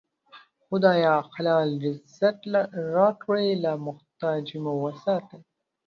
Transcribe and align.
خدایه! 0.67 1.15
حلال 1.35 1.69
رزق 1.85 2.37
راکړې، 2.95 3.49
له 3.63 3.71
محتاجۍ 3.85 4.57
مو 4.63 4.73
وساتې 4.85 5.37